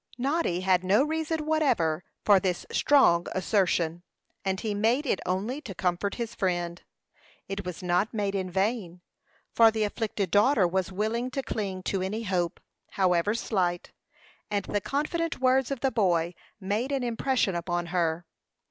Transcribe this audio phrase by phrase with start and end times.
[0.17, 4.01] Noddy had no reason whatever for this strong assertion,
[4.43, 6.81] and he made it only to comfort his friend.
[7.47, 9.01] It was not made in vain,
[9.53, 12.59] for the afflicted daughter was willing to cling to any hope,
[12.93, 13.91] however slight,
[14.49, 18.25] and the confident words of the boy made an impression upon her.